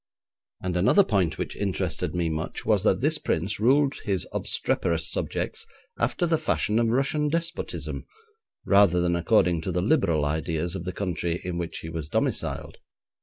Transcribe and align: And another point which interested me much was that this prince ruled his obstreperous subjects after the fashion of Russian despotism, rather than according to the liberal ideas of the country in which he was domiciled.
And 0.63 0.75
another 0.75 1.03
point 1.03 1.37
which 1.37 1.55
interested 1.55 2.15
me 2.15 2.27
much 2.27 2.65
was 2.65 2.81
that 2.81 3.01
this 3.01 3.19
prince 3.19 3.59
ruled 3.59 3.93
his 4.03 4.25
obstreperous 4.31 5.07
subjects 5.07 5.67
after 5.99 6.25
the 6.25 6.39
fashion 6.39 6.79
of 6.79 6.87
Russian 6.87 7.29
despotism, 7.29 8.07
rather 8.65 8.99
than 8.99 9.15
according 9.15 9.61
to 9.61 9.71
the 9.71 9.83
liberal 9.83 10.25
ideas 10.25 10.73
of 10.75 10.85
the 10.85 10.91
country 10.91 11.39
in 11.43 11.59
which 11.59 11.81
he 11.81 11.89
was 11.89 12.09
domiciled. 12.09 12.79